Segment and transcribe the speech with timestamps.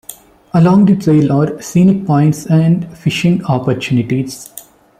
[0.55, 4.49] Along the trail are scenic points and fishing opportunities.